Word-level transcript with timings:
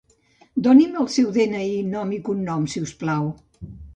Doni'm 0.67 0.95
el 1.01 1.09
seu 1.15 1.27
de-ena-i, 1.35 1.77
nom 1.91 2.15
i 2.19 2.21
cognoms 2.31 2.75
si 2.77 2.83
us 2.87 2.97
plau. 3.03 3.31